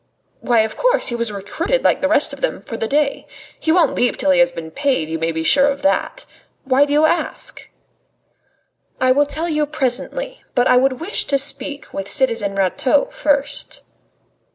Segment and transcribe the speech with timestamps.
[0.39, 1.09] "Why, of course!
[1.09, 3.27] He was recruited, like the rest of them, for the day.
[3.59, 6.25] He won't leave till he has been paid, you may be sure of that.
[6.65, 7.69] Why do you ask?"
[8.99, 10.43] "I will tell you presently.
[10.55, 13.81] But I would wish to speak with citizen Rateau first."